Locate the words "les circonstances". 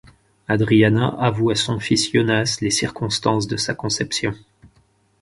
2.59-3.45